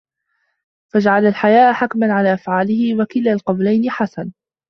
فَجَعَلَ 0.93 1.25
الْحَيَاءَ 1.25 1.73
حَكَمًا 1.73 2.13
عَلَى 2.13 2.33
أَفْعَالِهِ 2.33 2.95
وَكِلَا 3.01 3.33
الْقَوْلَيْنِ 3.33 3.89
حَسَنٌ 3.89 4.31